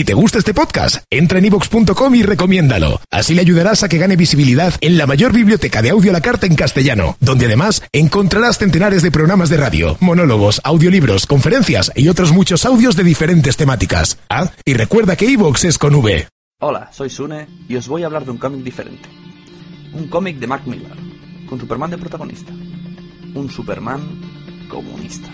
Si 0.00 0.04
te 0.04 0.14
gusta 0.14 0.38
este 0.38 0.54
podcast, 0.54 1.04
entra 1.10 1.38
en 1.38 1.44
ivox.com 1.44 2.14
y 2.14 2.22
recomiéndalo. 2.22 3.02
Así 3.10 3.34
le 3.34 3.42
ayudarás 3.42 3.82
a 3.82 3.88
que 3.90 3.98
gane 3.98 4.16
visibilidad 4.16 4.72
en 4.80 4.96
la 4.96 5.06
mayor 5.06 5.34
biblioteca 5.34 5.82
de 5.82 5.90
audio 5.90 6.10
a 6.10 6.14
la 6.14 6.22
carta 6.22 6.46
en 6.46 6.54
castellano, 6.54 7.18
donde 7.20 7.44
además 7.44 7.82
encontrarás 7.92 8.56
centenares 8.56 9.02
de 9.02 9.10
programas 9.10 9.50
de 9.50 9.58
radio, 9.58 9.98
monólogos, 10.00 10.62
audiolibros, 10.64 11.26
conferencias 11.26 11.92
y 11.94 12.08
otros 12.08 12.32
muchos 12.32 12.64
audios 12.64 12.96
de 12.96 13.04
diferentes 13.04 13.58
temáticas. 13.58 14.18
Ah, 14.30 14.50
y 14.64 14.72
recuerda 14.72 15.16
que 15.16 15.26
iVox 15.26 15.64
es 15.64 15.76
con 15.76 15.94
V. 15.94 16.26
Hola, 16.60 16.88
soy 16.94 17.10
Sune 17.10 17.46
y 17.68 17.76
os 17.76 17.86
voy 17.86 18.02
a 18.02 18.06
hablar 18.06 18.24
de 18.24 18.30
un 18.30 18.38
cómic 18.38 18.62
diferente. 18.62 19.06
Un 19.92 20.08
cómic 20.08 20.38
de 20.38 20.46
Mac 20.46 20.62
Miller, 20.64 20.96
con 21.46 21.60
Superman 21.60 21.90
de 21.90 21.98
protagonista. 21.98 22.54
Un 23.34 23.50
Superman 23.50 24.00
comunista. 24.70 25.28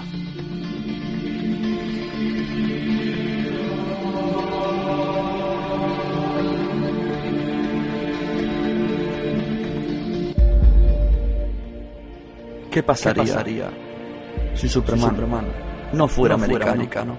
¿Qué 12.76 12.82
pasaría, 12.82 13.70
si 14.54 14.68
Superman, 14.68 15.46
no 15.94 16.06
fuera, 16.06 16.34
americano? 16.34 17.18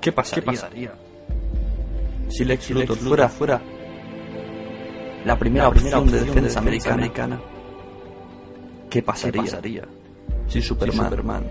¿Qué 0.00 0.10
pasaría, 0.10 0.94
si 2.30 2.46
Lex 2.46 2.70
Luthor 2.70 2.96
fuera, 2.96 3.28
fuera 3.28 3.60
la 5.26 5.38
primera, 5.38 5.68
opción, 5.68 6.10
de 6.10 6.18
defensa, 6.18 6.60
americana? 6.60 7.38
¿Qué 8.88 9.02
pasaría, 9.02 9.84
si 10.46 10.62
Superman, 10.62 11.44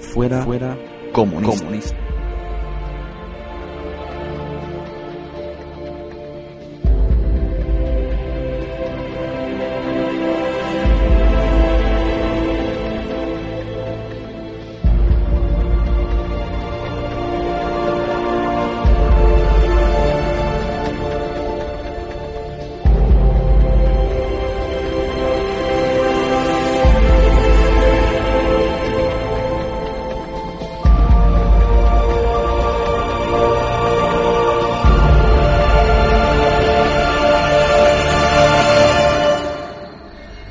fuera, 0.00 0.42
fuera 0.42 0.76
comunista? 1.10 2.03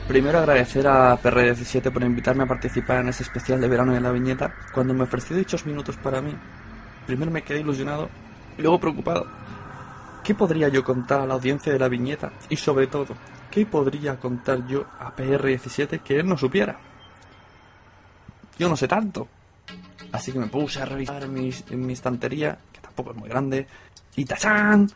Primero 0.08 0.40
agradecer 0.40 0.86
a 0.86 1.18
PR17 1.18 1.90
por 1.90 2.04
invitarme 2.04 2.44
a 2.44 2.48
participar 2.48 3.00
en 3.00 3.10
ese 3.10 3.24
especial 3.24 3.62
de 3.62 3.70
verano 3.70 3.94
de 3.94 4.02
la 4.02 4.12
viñeta. 4.12 4.54
Cuando 4.74 4.94
me 4.94 5.04
ofreció 5.04 5.36
dichos 5.36 5.66
minutos 5.66 5.96
para 5.96 6.22
mí, 6.22 6.36
primero 7.08 7.32
me 7.32 7.42
quedé 7.42 7.62
ilusionado 7.62 8.10
y 8.58 8.62
luego 8.62 8.82
preocupado. 8.82 9.26
¿Qué 10.22 10.36
podría 10.36 10.68
yo 10.68 10.84
contar 10.84 11.22
a 11.22 11.26
la 11.26 11.36
audiencia 11.36 11.72
de 11.72 11.80
la 11.80 11.88
viñeta? 11.88 12.34
Y 12.50 12.58
sobre 12.58 12.88
todo, 12.88 13.16
¿qué 13.50 13.66
podría 13.66 14.18
contar 14.18 14.68
yo 14.68 14.86
a 15.00 15.16
PR17 15.16 16.02
que 16.02 16.20
él 16.20 16.28
no 16.28 16.38
supiera? 16.38 16.78
Yo 18.60 18.68
no 18.68 18.76
sé 18.76 18.90
tanto. 18.90 19.28
Así 20.12 20.34
que 20.34 20.40
me 20.40 20.48
puse 20.48 20.82
a 20.82 20.86
revisar 20.86 21.28
mi 21.30 21.94
estantería, 21.94 22.58
que 22.72 22.82
tampoco 22.82 23.12
es 23.12 23.18
muy 23.18 23.30
grande, 23.30 23.68
y 24.16 24.26
¡tachán! 24.26 24.92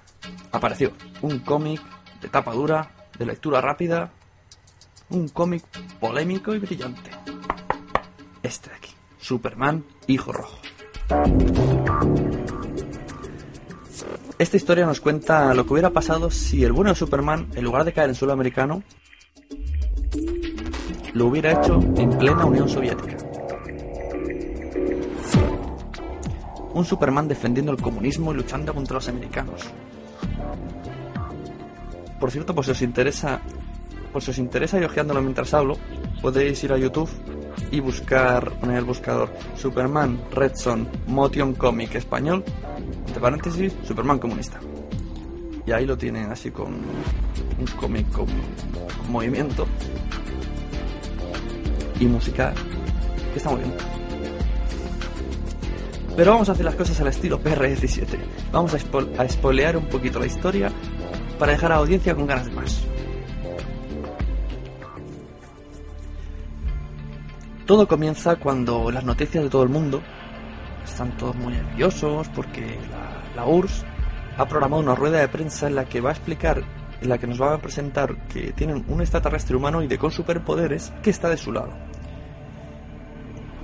Apareció 0.52 0.92
un 1.22 1.40
cómic 1.40 1.82
de 2.22 2.28
tapa 2.28 2.52
dura, 2.54 2.90
de 3.18 3.26
lectura 3.26 3.62
rápida, 3.62 4.12
un 5.10 5.30
cómic 5.30 5.64
polémico 6.00 6.54
y 6.54 6.60
brillante. 6.60 7.12
Este 8.44 8.70
de 8.70 8.76
aquí, 8.76 8.92
Superman, 9.20 9.84
Hijo 10.08 10.32
Rojo. 10.32 10.58
Esta 14.38 14.58
historia 14.58 14.86
nos 14.86 15.02
cuenta 15.02 15.54
lo 15.54 15.66
que 15.66 15.74
hubiera 15.74 15.90
pasado 15.90 16.30
si 16.30 16.64
el 16.64 16.72
bueno 16.72 16.92
de 16.92 16.96
Superman, 16.96 17.48
en 17.56 17.64
lugar 17.64 17.84
de 17.86 17.94
caer 17.94 18.10
en 18.10 18.16
suelo 18.16 18.34
americano, 18.34 18.84
lo 21.14 21.26
hubiera 21.26 21.54
hecho 21.54 21.80
en 21.96 22.18
plena 22.18 22.46
Unión 22.46 22.70
Soviética. 22.70 23.18
Un 26.74 26.86
Superman 26.86 27.28
defendiendo 27.28 27.72
el 27.72 27.82
comunismo 27.82 28.32
y 28.32 28.36
luchando 28.36 28.74
contra 28.74 28.96
los 28.96 29.10
americanos. 29.10 29.62
Por 32.20 32.30
cierto, 32.30 32.54
pues 32.54 32.66
si 32.66 32.72
os 32.72 32.82
interesa 32.84 33.42
pues 34.12 34.26
si 34.26 34.32
os 34.32 34.38
interesa 34.38 34.80
y 34.80 34.84
ojeándolo 34.84 35.22
mientras 35.22 35.54
hablo, 35.54 35.78
podéis 36.22 36.64
ir 36.64 36.74
a 36.74 36.78
YouTube 36.78 37.10
y 37.72 37.80
buscar, 37.80 38.52
poner 38.60 38.78
el 38.78 38.86
buscador 38.86 39.30
Superman 39.56 40.20
Red 40.32 40.56
Son 40.56 40.88
Motion 41.08 41.54
Comic 41.54 41.96
Español, 41.96 42.44
entre 43.08 43.20
paréntesis, 43.20 43.74
Superman 43.84 44.20
comunista. 44.20 44.60
Y 45.66 45.72
ahí 45.72 45.86
lo 45.86 45.98
tienen 45.98 46.32
así 46.32 46.52
con 46.52 46.68
un 46.68 47.66
cómic 47.80 48.10
con, 48.12 48.28
movimiento 49.10 49.68
y 52.00 52.06
música 52.06 52.54
que 53.34 53.38
está 53.38 53.50
muy 53.50 53.60
bien. 53.62 53.74
Pero 56.16 56.32
vamos 56.32 56.50
a 56.50 56.54
hacer 56.54 56.66
las 56.66 56.76
cosas 56.76 57.00
al 57.02 57.08
estilo 57.08 57.40
PR17. 57.42 58.08
Vamos 58.52 58.74
a, 58.74 58.78
espo 58.78 59.02
a 59.18 59.30
spoilear 59.30 59.78
un 59.78 59.86
poquito 59.86 60.20
la 60.20 60.26
historia 60.26 60.72
para 61.38 61.52
dejar 61.52 61.72
a 61.72 61.76
la 61.76 61.82
audiencia 61.82 62.16
con 62.16 62.26
ganas 62.26 62.46
de 62.46 62.52
más. 62.52 62.87
Todo 67.68 67.86
comienza 67.86 68.38
cuando 68.38 68.90
las 68.92 69.04
noticias 69.04 69.44
de 69.44 69.50
todo 69.50 69.64
el 69.64 69.68
mundo 69.68 70.02
están 70.86 71.18
todos 71.18 71.36
muy 71.36 71.52
nerviosos 71.52 72.30
porque 72.30 72.80
la, 72.90 73.36
la, 73.36 73.46
URSS 73.46 73.84
ha 74.38 74.46
programado 74.46 74.82
una 74.82 74.96
rueda 74.96 75.20
de 75.20 75.28
prensa 75.28 75.68
en 75.68 75.76
la 75.76 75.84
que 75.84 76.00
va 76.00 76.12
a 76.12 76.14
explicar, 76.14 76.64
en 77.02 77.10
la 77.10 77.18
que 77.18 77.28
nos 77.28 77.42
va 77.42 77.54
a 77.54 77.58
presentar 77.58 78.26
que 78.30 78.54
tienen 78.54 78.86
un 78.88 79.02
extraterrestre 79.02 79.58
humanoide 79.58 79.98
con 79.98 80.12
superpoderes 80.12 80.94
que 81.04 81.10
está 81.10 81.28
de 81.28 81.36
su 81.36 81.52
lado. 81.52 81.74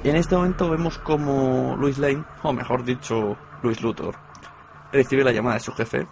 Y 0.03 0.09
en 0.09 0.17
este 0.17 0.35
momento 0.35 0.69
vemos 0.69 0.97
como 0.97 1.77
Luis 1.77 1.97
Lane, 1.97 2.25
o 2.43 2.51
mejor 2.51 2.83
dicho, 2.83 3.37
Luis 3.61 3.81
Luthor, 3.81 4.15
recibe 4.91 5.23
la 5.23 5.31
llamada 5.31 5.55
de 5.55 5.61
su 5.61 5.71
jefe 5.71 6.05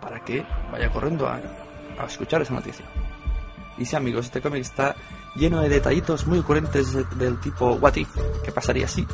para 0.00 0.24
que 0.24 0.42
vaya 0.72 0.90
corriendo 0.90 1.28
a, 1.28 1.38
a 1.98 2.06
escuchar 2.06 2.40
esa 2.40 2.54
noticia. 2.54 2.86
Y 3.76 3.84
sí, 3.84 3.94
amigos, 3.94 4.24
este 4.24 4.40
cómic 4.40 4.62
está 4.62 4.96
lleno 5.36 5.60
de 5.60 5.68
detallitos 5.68 6.26
muy 6.26 6.42
coherentes 6.42 6.92
del 7.18 7.38
tipo 7.40 7.72
What 7.74 7.96
if, 7.96 8.08
¿qué 8.44 8.52
pasaría 8.52 8.88
si? 8.88 9.06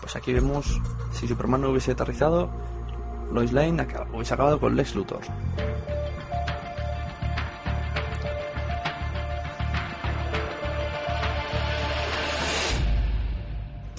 Pues 0.00 0.16
aquí 0.16 0.32
vemos 0.32 0.80
si 1.12 1.28
Superman 1.28 1.60
no 1.60 1.70
hubiese 1.70 1.92
aterrizado, 1.92 2.50
Lois 3.30 3.52
Lane 3.52 3.86
hubiese 4.12 4.34
acabado 4.34 4.58
con 4.60 4.76
Lex 4.76 4.94
Luthor. 4.94 5.22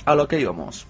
A 0.05 0.15
lo 0.15 0.27
que 0.27 0.39
íbamos. 0.39 0.85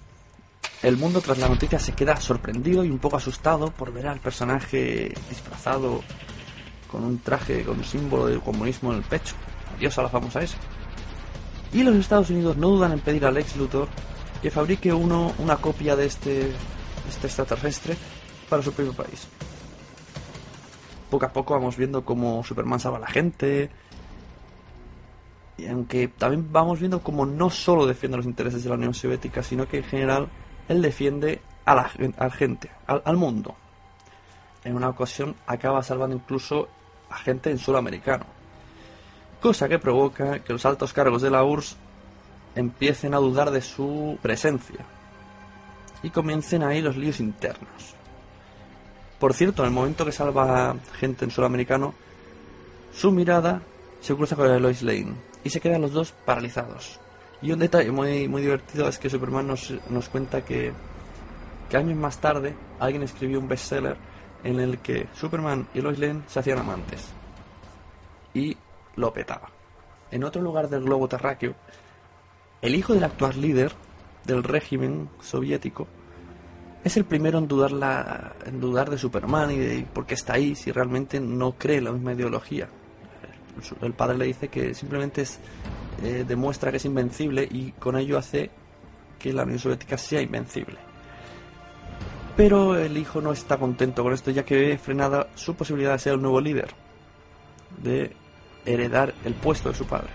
El 0.81 0.97
mundo 0.97 1.21
tras 1.21 1.37
la 1.37 1.47
noticia 1.47 1.79
se 1.79 1.93
queda 1.93 2.17
sorprendido 2.17 2.83
y 2.83 2.89
un 2.89 2.99
poco 2.99 3.15
asustado 3.15 3.71
por 3.71 3.93
ver 3.93 4.07
al 4.07 4.19
personaje 4.19 5.13
disfrazado 5.29 6.01
con 6.91 7.03
un 7.03 7.19
traje 7.19 7.63
con 7.63 7.77
un 7.77 7.83
símbolo 7.85 8.25
del 8.25 8.41
comunismo 8.41 8.91
en 8.91 8.97
el 8.97 9.03
pecho. 9.03 9.35
Adiós 9.75 9.97
a 9.97 10.03
la 10.03 10.09
famosa 10.09 10.41
S. 10.41 10.55
Y 11.73 11.83
los 11.83 11.95
Estados 11.95 12.29
Unidos 12.29 12.55
no 12.57 12.69
dudan 12.69 12.91
en 12.91 12.99
pedir 12.99 13.25
a 13.25 13.31
Lex 13.31 13.55
Luthor 13.55 13.87
que 14.41 14.51
fabrique 14.51 14.93
uno, 14.93 15.33
una 15.39 15.57
copia 15.57 15.95
de 15.95 16.05
este, 16.05 16.51
este 17.09 17.27
extraterrestre 17.27 17.95
para 18.49 18.61
su 18.61 18.71
propio 18.73 18.93
país. 18.93 19.27
Poco 21.09 21.25
a 21.25 21.33
poco 21.33 21.53
vamos 21.53 21.77
viendo 21.77 22.03
cómo 22.03 22.43
Superman 22.43 22.79
salva 22.79 22.97
a 22.97 23.01
la 23.01 23.07
gente. 23.07 23.71
Y 25.57 25.67
aunque 25.67 26.09
también 26.09 26.51
vamos 26.51 26.79
viendo 26.79 27.01
cómo 27.01 27.25
no 27.25 27.49
solo 27.49 27.85
defiende 27.85 28.17
los 28.17 28.25
intereses 28.25 28.63
de 28.63 28.69
la 28.69 28.75
Unión 28.75 28.93
Soviética, 28.93 29.41
sino 29.41 29.67
que 29.67 29.77
en 29.77 29.83
general 29.83 30.27
él 30.67 30.81
defiende 30.81 31.41
a 31.65 31.75
la, 31.75 31.91
a 32.17 32.23
la 32.25 32.31
gente, 32.31 32.69
al, 32.85 33.01
al 33.05 33.17
mundo. 33.17 33.55
En 34.63 34.75
una 34.75 34.89
ocasión 34.89 35.35
acaba 35.47 35.81
salvando 35.81 36.15
incluso 36.15 36.67
a 37.09 37.17
gente 37.17 37.49
en 37.49 37.57
suelo 37.57 37.79
americano 37.79 38.25
cosa 39.43 39.67
que 39.67 39.77
provoca 39.77 40.39
que 40.39 40.53
los 40.53 40.65
altos 40.65 40.93
cargos 40.93 41.21
de 41.21 41.29
la 41.29 41.43
URSS 41.43 41.75
empiecen 42.55 43.13
a 43.13 43.17
dudar 43.17 43.51
de 43.51 43.61
su 43.61 44.17
presencia 44.21 44.85
y 46.01 46.11
comiencen 46.11 46.63
ahí 46.63 46.81
los 46.81 46.95
líos 46.95 47.19
internos. 47.19 47.93
Por 49.19 49.33
cierto, 49.33 49.61
en 49.61 49.67
el 49.67 49.73
momento 49.73 50.05
que 50.05 50.13
salva 50.13 50.77
gente 50.97 51.25
en 51.25 51.31
suelo 51.31 51.47
americano, 51.47 51.93
su 52.93 53.11
mirada 53.11 53.61
se 53.99 54.15
cruza 54.15 54.37
con 54.37 54.47
la 54.47 54.53
de 54.53 54.61
Lois 54.61 54.81
Lane 54.81 55.13
y 55.43 55.49
se 55.49 55.59
quedan 55.59 55.81
los 55.81 55.91
dos 55.91 56.13
paralizados. 56.23 57.01
Y 57.41 57.51
un 57.51 57.59
detalle 57.59 57.91
muy, 57.91 58.29
muy 58.29 58.43
divertido 58.43 58.87
es 58.87 58.97
que 58.97 59.09
Superman 59.09 59.47
nos, 59.47 59.73
nos 59.89 60.07
cuenta 60.07 60.45
que, 60.45 60.71
que 61.69 61.75
años 61.75 61.97
más 61.97 62.17
tarde 62.19 62.55
alguien 62.79 63.03
escribió 63.03 63.41
un 63.41 63.49
bestseller 63.49 63.97
en 64.45 64.61
el 64.61 64.77
que 64.77 65.07
Superman 65.13 65.67
y 65.73 65.81
Lois 65.81 65.99
Lane 65.99 66.21
se 66.27 66.39
hacían 66.39 66.59
amantes. 66.59 67.09
Y 68.33 68.55
lo 68.95 69.13
petaba. 69.13 69.49
En 70.11 70.23
otro 70.23 70.41
lugar 70.41 70.69
del 70.69 70.83
globo 70.83 71.07
terráqueo, 71.07 71.55
el 72.61 72.75
hijo 72.75 72.93
del 72.93 73.03
actual 73.03 73.39
líder 73.41 73.73
del 74.25 74.43
régimen 74.43 75.09
soviético 75.21 75.87
es 76.83 76.97
el 76.97 77.05
primero 77.05 77.37
en 77.37 77.47
dudar, 77.47 77.71
la, 77.71 78.33
en 78.45 78.59
dudar 78.59 78.89
de 78.89 78.97
Superman 78.97 79.51
y 79.51 79.57
de 79.57 79.85
por 79.93 80.05
qué 80.05 80.13
está 80.15 80.33
ahí 80.33 80.55
si 80.55 80.71
realmente 80.71 81.19
no 81.19 81.53
cree 81.53 81.81
la 81.81 81.91
misma 81.91 82.13
ideología. 82.13 82.67
El 83.81 83.93
padre 83.93 84.17
le 84.17 84.25
dice 84.25 84.49
que 84.49 84.73
simplemente 84.73 85.21
es, 85.21 85.39
eh, 86.03 86.25
demuestra 86.27 86.71
que 86.71 86.77
es 86.77 86.85
invencible 86.85 87.47
y 87.49 87.71
con 87.71 87.97
ello 87.97 88.17
hace 88.17 88.49
que 89.19 89.31
la 89.31 89.43
Unión 89.43 89.59
Soviética 89.59 89.97
sea 89.97 90.21
invencible. 90.21 90.77
Pero 92.35 92.75
el 92.75 92.97
hijo 92.97 93.21
no 93.21 93.31
está 93.31 93.57
contento 93.57 94.03
con 94.03 94.11
esto 94.11 94.31
ya 94.31 94.43
que 94.43 94.55
ve 94.55 94.77
frenada 94.77 95.27
su 95.35 95.55
posibilidad 95.55 95.93
de 95.93 95.99
ser 95.99 96.13
el 96.13 96.21
nuevo 96.21 96.41
líder, 96.41 96.69
de 97.81 98.15
heredar 98.65 99.13
el 99.25 99.33
puesto 99.33 99.69
de 99.69 99.75
su 99.75 99.85
padre. 99.85 100.09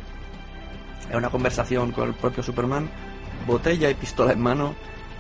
En 1.11 1.17
una 1.17 1.31
conversación 1.31 1.93
con 1.93 2.09
el 2.09 2.15
propio 2.15 2.43
Superman, 2.43 2.89
botella 3.47 3.91
y 3.91 3.95
pistola 3.95 4.33
en 4.33 4.41
mano, 4.41 4.75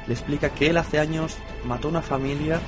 le 0.06 0.14
explica 0.14 0.50
que 0.50 0.70
él 0.70 0.76
hace 0.76 0.98
años 0.98 1.36
mató 1.64 1.88
a 1.88 1.90
una 1.90 2.02
familia 2.02 2.60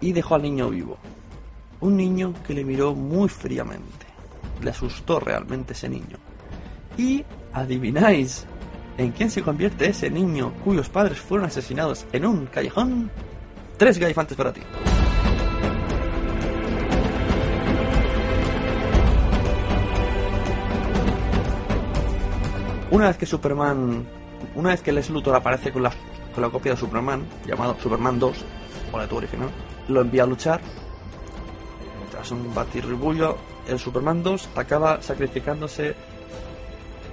y 0.00 0.12
dejó 0.12 0.34
al 0.34 0.42
niño 0.42 0.70
vivo. 0.70 0.98
Un 1.80 1.96
niño 1.96 2.34
que 2.46 2.54
le 2.54 2.64
miró 2.64 2.94
muy 2.94 3.28
fríamente. 3.28 4.06
Le 4.62 4.70
asustó 4.70 5.18
realmente 5.18 5.72
ese 5.72 5.88
niño. 5.88 6.18
Y 6.96 7.24
adivináis 7.52 8.46
en 8.98 9.12
quién 9.12 9.30
se 9.30 9.42
convierte 9.42 9.88
ese 9.88 10.10
niño 10.10 10.52
cuyos 10.64 10.88
padres 10.88 11.18
fueron 11.18 11.46
asesinados 11.46 12.06
en 12.12 12.26
un 12.26 12.46
callejón. 12.46 13.10
Tres 13.78 13.98
gaifantes 13.98 14.36
para 14.36 14.52
ti. 14.52 14.60
Una 22.92 23.06
vez 23.06 23.16
que 23.16 23.24
Superman, 23.24 24.06
una 24.54 24.68
vez 24.68 24.82
que 24.82 24.92
Les 24.92 25.08
Luthor 25.08 25.34
aparece 25.34 25.72
con 25.72 25.82
la, 25.82 25.90
con 26.34 26.42
la 26.42 26.50
copia 26.50 26.72
de 26.72 26.78
Superman, 26.78 27.26
llamado 27.46 27.74
Superman 27.80 28.18
2, 28.18 28.36
o 28.92 28.98
la 28.98 29.06
tu 29.06 29.16
original, 29.16 29.48
lo 29.88 30.02
envía 30.02 30.24
a 30.24 30.26
luchar. 30.26 30.60
Tras 32.10 32.30
un 32.32 32.54
batirribullo, 32.54 33.38
el 33.66 33.78
Superman 33.78 34.22
2 34.22 34.50
acaba 34.56 35.00
sacrificándose 35.00 35.94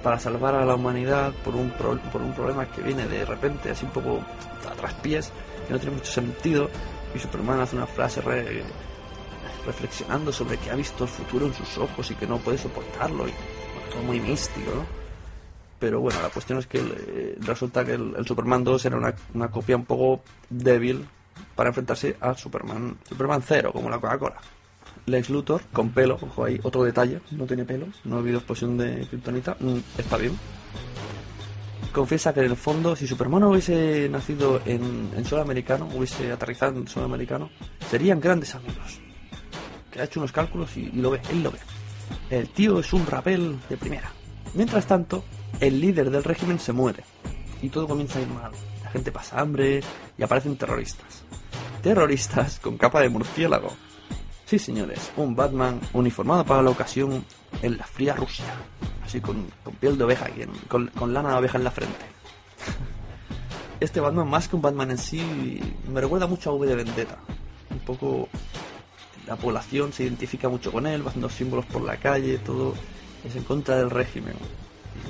para 0.02 0.18
salvar 0.18 0.54
a 0.54 0.66
la 0.66 0.74
humanidad 0.74 1.32
por 1.42 1.56
un, 1.56 1.70
por 1.70 2.20
un 2.20 2.34
problema 2.34 2.70
que 2.70 2.82
viene 2.82 3.06
de 3.06 3.24
repente, 3.24 3.70
así 3.70 3.86
un 3.86 3.92
poco 3.92 4.20
a 4.70 4.74
traspiés, 4.74 5.32
que 5.66 5.72
no 5.72 5.78
tiene 5.78 5.96
mucho 5.96 6.12
sentido. 6.12 6.68
Y 7.14 7.18
Superman 7.18 7.58
hace 7.58 7.76
una 7.76 7.86
frase 7.86 8.20
reflexionando 9.64 10.30
sobre 10.30 10.58
que 10.58 10.70
ha 10.70 10.74
visto 10.74 11.04
el 11.04 11.10
futuro 11.10 11.46
en 11.46 11.54
sus 11.54 11.78
ojos 11.78 12.10
y 12.10 12.16
que 12.16 12.26
no 12.26 12.36
puede 12.36 12.58
soportarlo. 12.58 13.26
Y 13.26 13.32
todo 13.90 14.02
muy 14.02 14.20
místico, 14.20 14.72
¿no? 14.74 14.99
Pero 15.80 16.00
bueno, 16.00 16.20
la 16.22 16.28
cuestión 16.28 16.58
es 16.58 16.66
que 16.66 16.78
eh, 16.78 17.38
resulta 17.40 17.84
que 17.84 17.94
el, 17.94 18.24
Superman 18.26 18.62
2 18.62 18.84
era 18.84 18.96
una, 18.98 19.14
una, 19.32 19.50
copia 19.50 19.76
un 19.76 19.86
poco 19.86 20.22
débil 20.50 21.06
para 21.56 21.70
enfrentarse 21.70 22.16
a 22.20 22.34
Superman, 22.34 22.98
Superman 23.08 23.42
0, 23.44 23.70
como 23.72 23.88
la 23.88 23.98
Coca-Cola. 23.98 24.36
Lex 25.06 25.30
Luthor, 25.30 25.62
con 25.72 25.90
pelo, 25.90 26.18
ojo 26.20 26.44
ahí, 26.44 26.60
otro 26.62 26.84
detalle, 26.84 27.20
no 27.30 27.46
tiene 27.46 27.64
pelos, 27.64 27.88
no 28.04 28.16
ha 28.16 28.18
habido 28.18 28.36
explosión 28.36 28.76
de 28.76 29.06
kriptonita, 29.06 29.56
mm, 29.58 29.78
está 29.98 30.18
bien. 30.18 30.38
Confiesa 31.92 32.34
que 32.34 32.40
en 32.40 32.50
el 32.50 32.56
fondo, 32.56 32.94
si 32.94 33.06
Superman 33.06 33.44
hubiese 33.44 34.08
nacido 34.10 34.60
en, 34.66 35.10
en 35.16 35.24
suelo 35.24 35.42
americano, 35.42 35.88
hubiese 35.94 36.30
aterrizado 36.30 36.78
en 36.78 36.86
suelo 36.86 37.06
americano, 37.06 37.50
serían 37.90 38.20
grandes 38.20 38.54
amigos. 38.54 39.00
Que 39.90 40.02
ha 40.02 40.04
hecho 40.04 40.20
unos 40.20 40.30
cálculos 40.30 40.76
y, 40.76 40.82
y 40.82 41.00
lo 41.00 41.10
ve, 41.10 41.20
él 41.30 41.42
lo 41.42 41.50
ve. 41.50 41.58
El 42.28 42.48
tío 42.50 42.78
es 42.78 42.92
un 42.92 43.06
rapel 43.06 43.58
de 43.68 43.76
primera. 43.76 44.12
Mientras 44.54 44.86
tanto, 44.86 45.24
el 45.58 45.80
líder 45.80 46.10
del 46.10 46.24
régimen 46.24 46.58
se 46.58 46.72
muere 46.72 47.04
y 47.62 47.68
todo 47.68 47.86
comienza 47.86 48.18
a 48.18 48.22
ir 48.22 48.28
mal. 48.28 48.52
La 48.84 48.90
gente 48.90 49.12
pasa 49.12 49.40
hambre 49.40 49.80
y 50.16 50.22
aparecen 50.22 50.56
terroristas. 50.56 51.22
Terroristas 51.82 52.58
con 52.60 52.76
capa 52.76 53.00
de 53.00 53.08
murciélago. 53.08 53.72
Sí, 54.46 54.58
señores, 54.58 55.12
un 55.16 55.36
Batman 55.36 55.80
uniformado 55.92 56.44
para 56.44 56.62
la 56.62 56.70
ocasión 56.70 57.24
en 57.62 57.76
la 57.76 57.84
fría 57.84 58.14
Rusia. 58.14 58.46
Así 59.04 59.20
con, 59.20 59.46
piel 59.78 59.96
de 59.96 60.04
oveja 60.04 60.28
y 60.28 60.44
con, 60.66 60.90
lana 61.12 61.30
de 61.30 61.36
oveja 61.36 61.58
en 61.58 61.64
la 61.64 61.70
frente. 61.70 62.04
Este 63.80 63.98
Batman, 63.98 64.28
más 64.28 64.46
que 64.46 64.56
un 64.56 64.62
Batman 64.62 64.90
en 64.90 64.98
sí, 64.98 65.58
me 65.90 66.02
recuerda 66.02 66.26
mucho 66.26 66.50
a 66.50 66.52
V 66.52 66.66
de 66.66 66.74
Vendetta. 66.74 67.16
Un 67.70 67.78
poco. 67.78 68.28
La 69.26 69.36
población 69.36 69.90
se 69.90 70.02
identifica 70.02 70.50
mucho 70.50 70.70
con 70.70 70.86
él, 70.86 71.02
va 71.02 71.08
haciendo 71.08 71.30
símbolos 71.30 71.64
por 71.64 71.80
la 71.80 71.96
calle, 71.96 72.36
todo 72.38 72.74
es 73.24 73.36
en 73.36 73.44
contra 73.44 73.76
del 73.76 73.88
régimen 73.88 74.34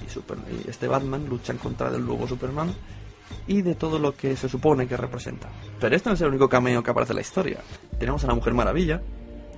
y, 0.05 0.69
este 0.69 0.89
Batman 0.89 1.27
lucha 1.29 1.53
en 1.53 1.59
contra 1.59 1.91
del 1.91 2.05
nuevo 2.05 2.27
Superman 2.27 2.73
y 3.47 3.63
de 3.63 3.75
todo 3.75 3.99
lo 3.99 4.15
que 4.15 4.37
se 4.37 4.49
supone 4.49 4.87
que 4.87 4.97
representa. 4.97 5.49
Pero 5.79 5.95
este 5.95 6.09
no 6.09 6.15
es 6.15 6.21
el 6.21 6.29
único 6.29 6.49
cameo 6.49 6.83
que 6.83 6.91
aparece 6.91 7.13
en 7.13 7.17
la 7.17 7.23
historia. 7.23 7.61
Tenemos 7.99 8.25
a 8.25 8.27
la 8.27 8.35
Mujer 8.35 8.55
Maravilla, 8.55 9.01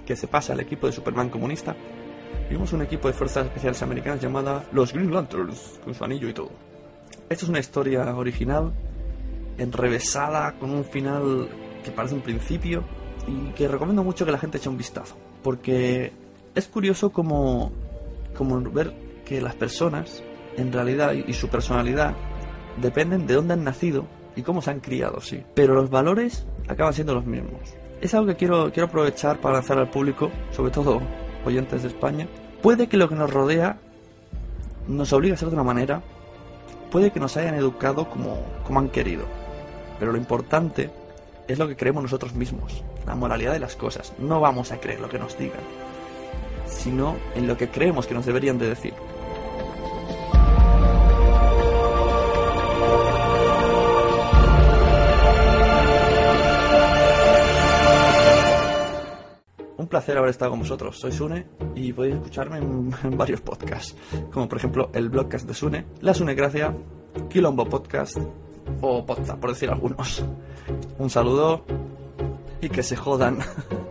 que 0.06 0.16
se 0.16 0.28
pasa 0.28 0.52
al 0.52 0.60
equipo 0.60 0.86
de 0.86 0.92
Superman 0.92 1.30
comunista, 1.30 1.74
y 2.48 2.52
vemos 2.52 2.72
un 2.72 2.82
equipo 2.82 3.08
de 3.08 3.14
fuerzas 3.14 3.46
especiales 3.46 3.82
americanas 3.82 4.20
llamada 4.20 4.64
los 4.72 4.92
Green 4.92 5.12
Lanterns, 5.12 5.80
con 5.84 5.94
su 5.94 6.04
anillo 6.04 6.28
y 6.28 6.34
todo. 6.34 6.50
Esto 7.28 7.46
es 7.46 7.48
una 7.48 7.60
historia 7.60 8.14
original, 8.14 8.72
enrevesada, 9.58 10.52
con 10.58 10.70
un 10.70 10.84
final 10.84 11.48
que 11.84 11.90
parece 11.90 12.14
un 12.14 12.20
principio, 12.20 12.84
y 13.26 13.52
que 13.52 13.68
recomiendo 13.68 14.02
mucho 14.02 14.24
que 14.24 14.32
la 14.32 14.38
gente 14.38 14.58
eche 14.58 14.68
un 14.68 14.76
vistazo, 14.76 15.16
porque 15.42 16.12
es 16.54 16.68
curioso 16.68 17.10
como, 17.10 17.72
como 18.36 18.60
ver 18.70 18.92
que 19.24 19.40
las 19.40 19.54
personas, 19.54 20.22
en 20.56 20.72
realidad, 20.72 21.12
y 21.12 21.32
su 21.32 21.48
personalidad, 21.48 22.14
dependen 22.80 23.26
de 23.26 23.34
dónde 23.34 23.54
han 23.54 23.64
nacido 23.64 24.06
y 24.36 24.42
cómo 24.42 24.62
se 24.62 24.70
han 24.70 24.80
criado, 24.80 25.20
sí. 25.20 25.42
Pero 25.54 25.74
los 25.74 25.90
valores 25.90 26.46
acaban 26.68 26.94
siendo 26.94 27.14
los 27.14 27.26
mismos. 27.26 27.74
Es 28.00 28.14
algo 28.14 28.26
que 28.26 28.36
quiero, 28.36 28.72
quiero 28.72 28.88
aprovechar 28.88 29.40
para 29.40 29.54
lanzar 29.54 29.78
al 29.78 29.90
público, 29.90 30.30
sobre 30.50 30.72
todo 30.72 31.00
oyentes 31.44 31.82
de 31.82 31.88
España. 31.88 32.26
Puede 32.62 32.88
que 32.88 32.96
lo 32.96 33.08
que 33.08 33.14
nos 33.14 33.32
rodea 33.32 33.78
nos 34.88 35.12
obligue 35.12 35.34
a 35.34 35.36
ser 35.36 35.48
de 35.48 35.54
una 35.54 35.64
manera, 35.64 36.02
puede 36.90 37.10
que 37.10 37.20
nos 37.20 37.36
hayan 37.36 37.54
educado 37.54 38.08
como, 38.08 38.42
como 38.64 38.80
han 38.80 38.88
querido. 38.88 39.24
Pero 39.98 40.12
lo 40.12 40.18
importante 40.18 40.90
es 41.46 41.58
lo 41.58 41.68
que 41.68 41.76
creemos 41.76 42.02
nosotros 42.02 42.34
mismos, 42.34 42.82
la 43.06 43.14
moralidad 43.14 43.52
de 43.52 43.60
las 43.60 43.76
cosas. 43.76 44.12
No 44.18 44.40
vamos 44.40 44.72
a 44.72 44.80
creer 44.80 45.00
lo 45.00 45.08
que 45.08 45.18
nos 45.18 45.38
digan, 45.38 45.60
sino 46.66 47.16
en 47.34 47.46
lo 47.46 47.56
que 47.56 47.68
creemos 47.68 48.06
que 48.06 48.14
nos 48.14 48.26
deberían 48.26 48.58
de 48.58 48.68
decir. 48.68 48.94
Placer 59.92 60.16
haber 60.16 60.30
estado 60.30 60.52
con 60.52 60.60
vosotros. 60.60 60.98
Soy 60.98 61.12
Sune 61.12 61.46
y 61.74 61.92
podéis 61.92 62.14
escucharme 62.14 62.56
en, 63.04 63.16
varios 63.16 63.42
podcasts, 63.42 63.94
como 64.32 64.48
por 64.48 64.56
ejemplo 64.56 64.90
el 64.94 65.10
blogcast 65.10 65.46
de 65.46 65.52
Sune, 65.52 65.84
La 66.00 66.14
Sune 66.14 66.34
Gracia, 66.34 66.74
Quilombo 67.28 67.66
Podcast 67.66 68.16
o 68.80 69.04
Podcast, 69.04 69.38
por 69.38 69.50
decir 69.50 69.68
algunos. 69.68 70.24
Un 70.98 71.10
saludo 71.10 71.64
y 72.62 72.70
que 72.70 72.82
se 72.82 72.96
jodan. 72.96 73.40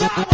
What's? 0.00 0.31